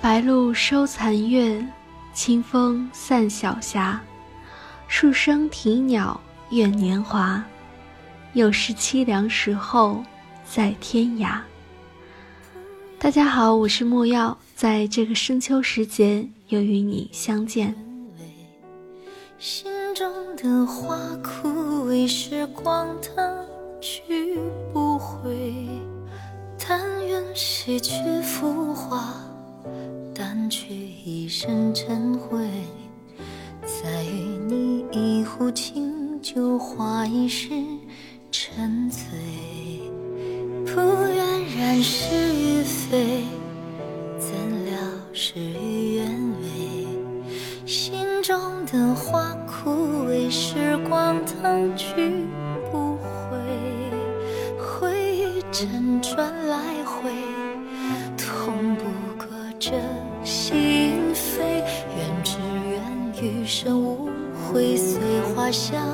[0.00, 1.66] 白露收残月，
[2.12, 4.00] 清风散晓霞。
[4.86, 7.42] 数声啼鸟怨年华，
[8.34, 10.04] 又是凄凉时候
[10.44, 11.38] 在天涯。
[12.98, 17.74] 大家好，我是莫药，在这个深秋时节又与你相见。
[19.38, 21.50] 心中的花枯
[21.86, 23.44] 萎，时光它
[23.78, 24.38] 去
[24.72, 25.54] 不回。
[26.58, 29.14] 但愿洗去浮华。
[30.14, 32.38] 淡去一身尘灰，
[33.66, 37.50] 再与你一壶清酒，话一世
[38.32, 39.02] 沉醉。
[40.64, 43.24] 不愿染是与非，
[48.74, 52.26] 的花枯萎，时光它去
[52.72, 53.38] 不回，
[54.58, 57.12] 回忆辗转来回，
[58.16, 58.84] 痛不
[59.16, 59.28] 过
[59.60, 59.70] 这。
[60.24, 61.62] 心扉，
[61.96, 62.82] 愿只愿
[63.22, 65.93] 余生无悔，随花香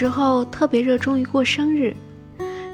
[0.00, 1.94] 时候特别热衷于过生日，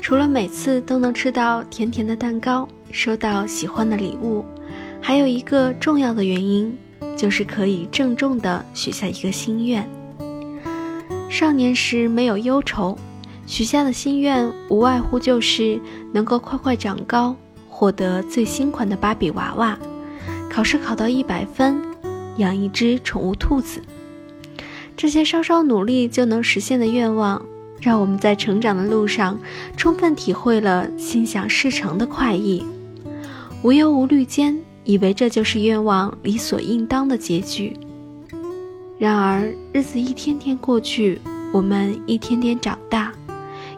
[0.01, 4.45] 除了每次都能吃到甜甜的蛋糕，收到喜欢的礼物，
[5.03, 6.73] 还有一个重要的原因，
[7.17, 9.85] 就是可以郑重地许下一个心愿。
[11.29, 12.97] 少年时没有忧愁，
[13.45, 15.81] 许下的心愿无外乎就是
[16.13, 17.35] 能够快快长高，
[17.69, 19.77] 获得最新款的芭比娃娃，
[20.49, 21.83] 考试考到一百分，
[22.37, 23.83] 养一只宠物兔子。
[24.97, 27.45] 这些稍稍努力就能实现的愿望，
[27.81, 29.39] 让我们在成长的路上
[29.77, 32.65] 充分体会了心想事成的快意。
[33.63, 37.77] 无忧无虑间，以为这就是愿望理所应当的结局。
[38.99, 41.21] 然而，日子一天天过去，
[41.53, 43.13] 我们一天天长大，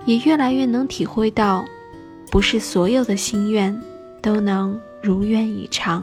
[0.06, 1.64] 也越来越能体会到，
[2.30, 3.76] 不是所有的心愿
[4.22, 6.00] 都能如愿以偿。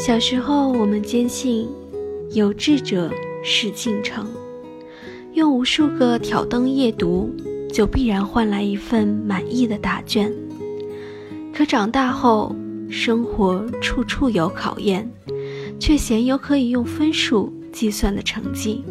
[0.00, 1.68] 小时候，我们坚信，
[2.30, 3.12] 有志者
[3.44, 4.26] 事竟成。
[5.34, 7.30] 用无数个挑灯夜读，
[7.70, 10.32] 就必然换来一份满意的答卷。
[11.52, 12.56] 可长大后，
[12.88, 15.06] 生活处处有考验，
[15.78, 18.82] 却鲜有可以用分数计算的成绩。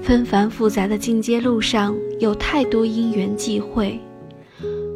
[0.00, 4.00] 纷繁复杂的进阶路上，有太多因缘际会。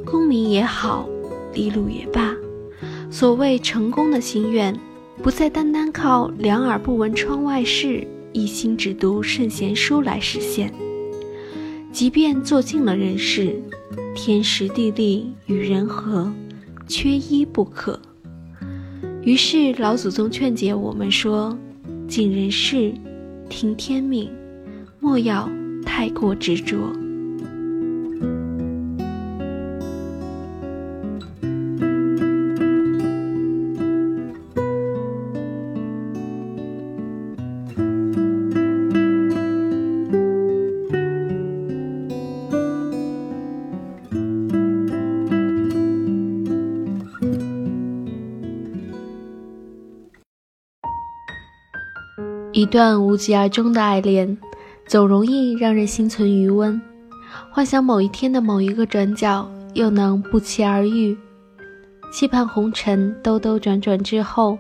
[0.07, 1.07] 功名也好，
[1.53, 2.35] 利禄也罢。
[3.11, 4.79] 所谓成功的心愿，
[5.23, 10.73] 不再单单靠两耳不闻窗外事，一心只读圣贤书来实现。
[11.91, 13.61] 即便做尽了人事，
[14.15, 16.31] 天时地利与人和，
[16.87, 17.99] 缺一不可。
[19.23, 21.57] 于是老祖宗劝解我们说：
[22.07, 22.93] 尽人事，
[23.49, 24.31] 听天命，
[25.01, 25.49] 莫要
[25.85, 26.77] 太过执着。
[52.59, 54.37] 一段无疾而终的爱恋，
[54.85, 56.83] 总容易让人心存余温，
[57.53, 61.17] 幻想某一天的某一个转角又能不期而遇，
[62.13, 64.59] 期盼红尘兜兜转转之后，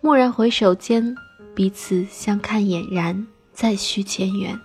[0.00, 1.14] 蓦然回首间，
[1.54, 4.58] 彼此相看俨然，再续前缘。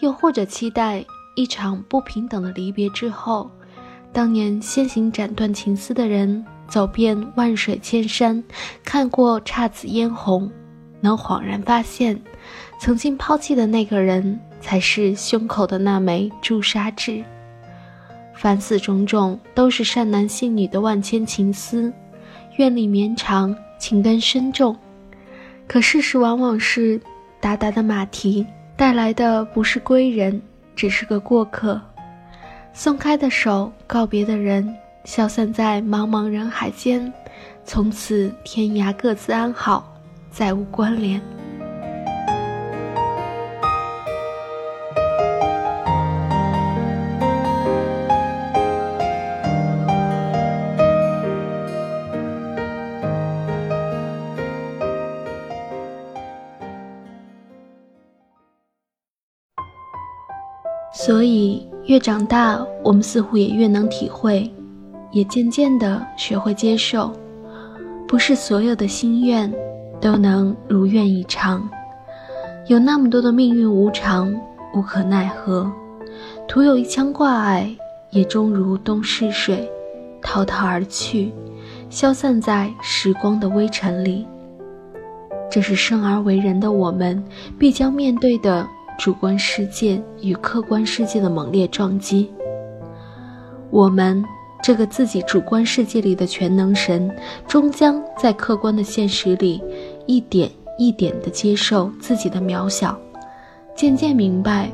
[0.00, 3.48] 又或者期待一场不平等的离别之后，
[4.12, 8.42] 当年先行斩断情丝的人，走遍万水千山，
[8.82, 10.50] 看过姹紫嫣红，
[11.00, 12.20] 能恍然发现。
[12.80, 17.24] 曾经抛弃的那个人，才是胸口的那枚朱砂痣。
[18.34, 21.92] 凡此种种，都是善男信女的万千情思，
[22.56, 24.76] 愿力绵长，情根深重。
[25.66, 27.00] 可事实往往是，
[27.40, 28.46] 达达的马蹄
[28.76, 30.40] 带来的不是归人，
[30.76, 31.80] 只是个过客。
[32.72, 34.72] 松开的手，告别的人，
[35.02, 37.12] 消散在茫茫人海间，
[37.64, 39.97] 从此天涯各自安好，
[40.30, 41.20] 再无关联。
[60.90, 64.52] 所以，越长大，我们似乎也越能体会，
[65.10, 67.10] 也渐渐地学会接受，
[68.06, 69.50] 不是所有的心愿
[70.00, 71.68] 都能如愿以偿，
[72.66, 74.34] 有那么多的命运无常，
[74.74, 75.70] 无可奈何，
[76.46, 77.74] 徒有一腔挂碍，
[78.10, 79.70] 也终如东逝水，
[80.22, 81.32] 滔滔而去，
[81.90, 84.26] 消散在时光的微尘里。
[85.50, 87.22] 这是生而为人的我们
[87.58, 88.66] 必将面对的。
[88.98, 92.28] 主观世界与客观世界的猛烈撞击，
[93.70, 94.24] 我们
[94.60, 97.08] 这个自己主观世界里的全能神，
[97.46, 99.62] 终将在客观的现实里，
[100.08, 102.98] 一点一点地接受自己的渺小，
[103.76, 104.72] 渐渐明白，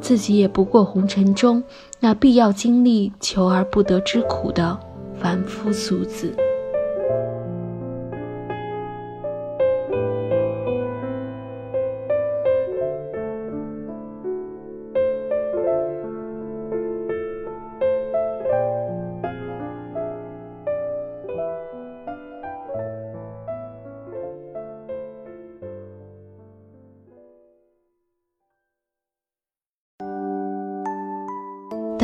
[0.00, 1.62] 自己也不过红尘中
[2.00, 4.76] 那必要经历求而不得之苦的
[5.16, 6.36] 凡夫俗子。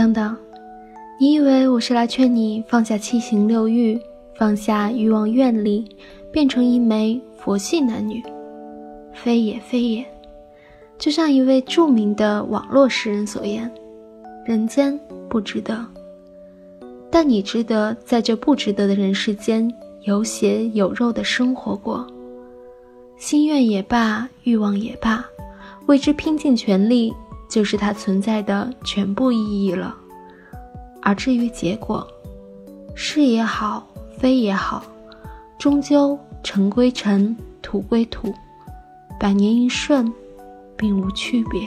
[0.01, 0.35] 等等，
[1.21, 4.01] 你以为我是来劝你放下七情六欲，
[4.35, 5.85] 放下欲望愿力，
[6.33, 8.23] 变成一枚佛系男女？
[9.13, 10.03] 非也非也。
[10.99, 13.71] 就像一位著名的网络诗人所言
[14.47, 14.99] ：“人间
[15.29, 15.87] 不值得，
[17.11, 19.71] 但你值得在这不值得的人世间
[20.05, 22.07] 有血有肉的生活过。
[23.19, 25.23] 心愿也罢，欲望也罢，
[25.89, 27.13] 为之拼尽全力。”
[27.51, 29.95] 就是它存在的全部意义了，
[31.03, 32.07] 而至于结果，
[32.95, 33.87] 是也好，
[34.17, 34.85] 非也好，
[35.59, 38.33] 终究尘归尘，土归土，
[39.19, 40.11] 百年一瞬，
[40.77, 41.67] 并无区别。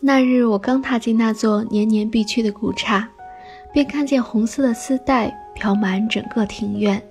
[0.00, 3.08] 那日我刚踏进那座年年必去的古刹，
[3.72, 7.02] 便看见红色的丝带飘满整个庭院，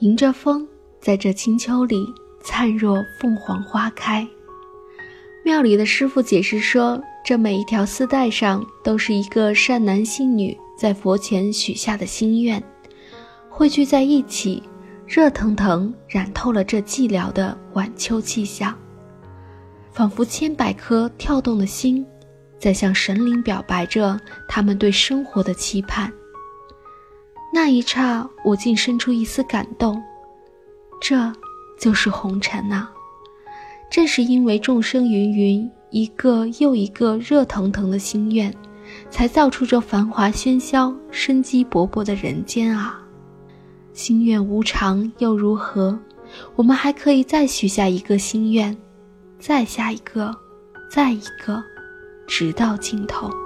[0.00, 0.68] 迎着风，
[1.00, 2.06] 在这清秋里
[2.44, 4.26] 灿若凤凰花开。
[5.42, 12.62] 庙里的师傅解释说，这每一条丝带上都是一个善男信女在佛前许下的心愿，
[13.48, 14.62] 汇聚在一起，
[15.06, 18.76] 热腾腾染透了这寂寥的晚秋气象，
[19.92, 22.04] 仿佛千百颗跳动的心。
[22.58, 26.12] 在向神灵表白着他们对生活的期盼。
[27.52, 30.00] 那一刹，我竟生出一丝感动。
[31.00, 31.32] 这
[31.76, 32.86] 就是红尘呐！
[33.90, 38.54] 正是因为众生芸芸，一个又一个热腾腾的心愿，
[39.10, 43.02] 才造出这繁华喧嚣、生机勃勃的人间啊！
[43.92, 45.98] 心愿无常又如何？
[46.54, 48.78] 我们还可以再许下一个心愿，
[49.44, 50.32] 再下一个，
[50.88, 51.60] 再一个。
[52.28, 53.41] 直到尽头。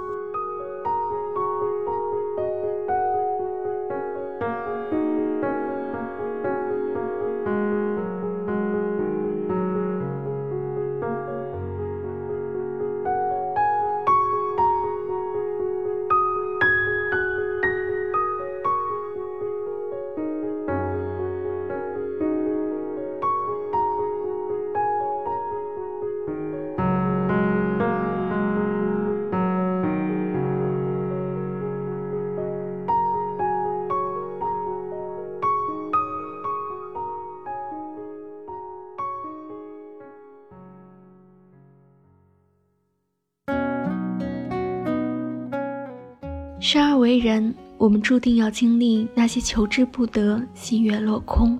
[46.68, 51.56] 生而为人，我们注定要经历那些求之不得、心愿落空。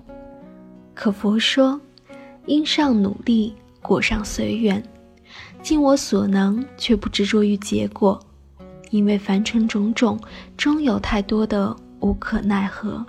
[0.93, 1.79] 可佛说
[2.45, 4.83] ：“因上努力，果上随缘。
[5.63, 8.19] 尽我所能，却不执着于结果，
[8.89, 10.19] 因为凡尘种种，
[10.57, 13.05] 终有太多的无可奈何。”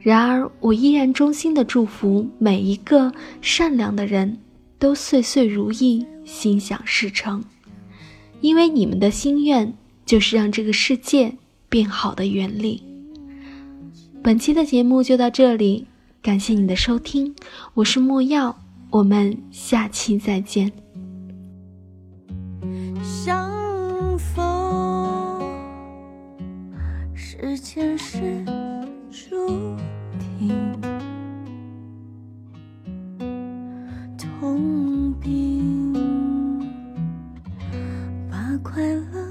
[0.00, 4.36] 然而，我依然衷心的祝福每一个善良的人
[4.80, 7.44] 都岁岁如意，心想事成。
[8.40, 9.72] 因为你们的心愿，
[10.04, 11.34] 就是让这个世界
[11.68, 12.82] 变好的原理。
[14.22, 15.86] 本期的节目就到这里。
[16.22, 17.34] 感谢你的收听，
[17.74, 18.56] 我是莫药，
[18.90, 20.70] 我们下期再见。
[23.02, 25.40] 相逢
[27.12, 28.44] 是前世
[29.10, 29.76] 注
[30.38, 30.54] 定，
[34.16, 35.92] 痛并
[38.30, 39.21] 把快乐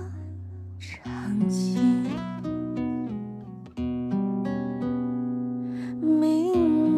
[6.01, 6.55] 明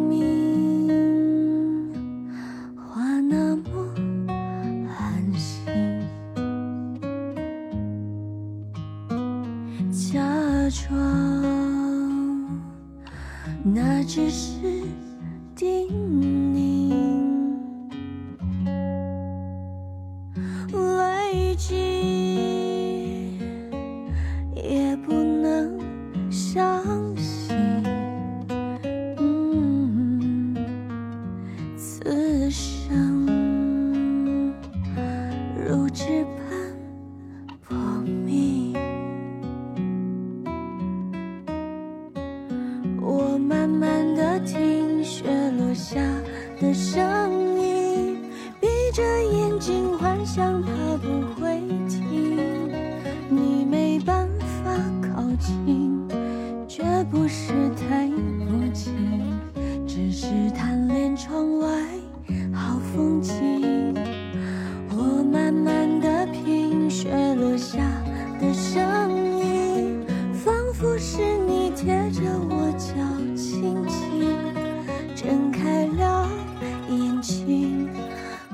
[0.09, 0.89] 明
[2.75, 3.63] 话那么
[4.87, 5.65] 寒心，
[9.91, 10.19] 假
[10.69, 10.91] 装
[13.63, 14.59] 那只是
[15.55, 15.87] 叮
[16.53, 16.93] 咛，
[20.73, 21.82] 累积。
[49.33, 51.62] 眼睛幻想它不会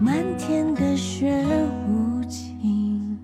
[0.10, 1.46] 漫天的雪
[1.88, 3.16] 无情，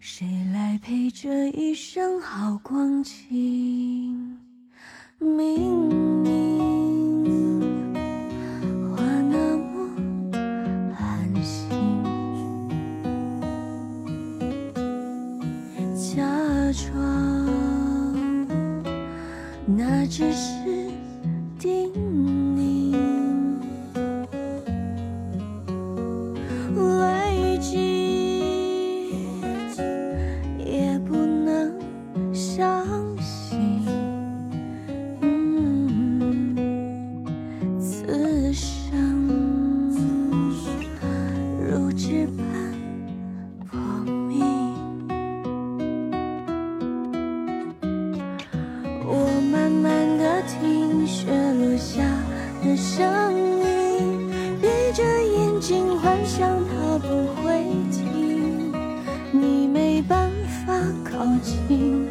[0.00, 4.36] 谁来陪这一生好光景？
[5.20, 5.88] 明
[6.24, 7.94] 明
[8.90, 8.96] 话
[9.30, 9.94] 那么
[10.92, 11.70] 寒心，
[15.94, 16.20] 假
[16.72, 16.90] 装
[19.64, 20.61] 那只是
[27.62, 27.78] 记
[30.58, 31.72] 也不能
[32.34, 32.84] 相
[33.18, 33.86] 信
[35.20, 36.56] 嗯
[37.80, 38.98] 此生
[41.70, 42.44] 如纸般
[43.70, 43.78] 薄
[44.28, 44.44] 命
[49.06, 52.02] 我慢慢地听雪落下
[52.64, 54.28] 的声音
[54.60, 58.72] 闭着眼尽幻想它不会停，
[59.30, 60.28] 你没办
[60.66, 62.08] 法靠近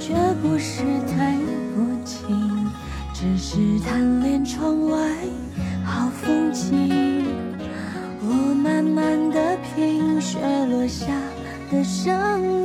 [0.00, 1.36] 绝不是太
[1.72, 2.68] 薄情，
[3.14, 5.08] 只是贪恋窗外
[5.84, 7.28] 好风景。
[8.22, 11.06] 我慢慢的品雪落下
[11.70, 12.12] 的声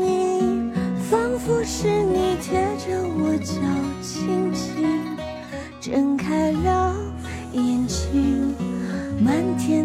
[0.04, 0.72] 音，
[1.08, 3.54] 仿佛是你贴着我脚
[4.02, 4.90] 轻轻
[5.80, 6.96] 睁开了
[7.54, 8.56] 眼睛，
[9.24, 9.85] 漫天